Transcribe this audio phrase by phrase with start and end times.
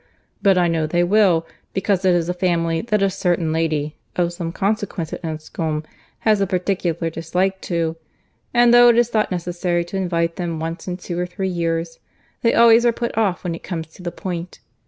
[0.41, 1.45] But I know they will,
[1.75, 5.85] because it is a family that a certain lady, of some consequence, at Enscombe,
[6.21, 7.97] has a particular dislike to:
[8.51, 11.99] and though it is thought necessary to invite them once in two or three years,
[12.41, 14.59] they always are put off when it comes to the point.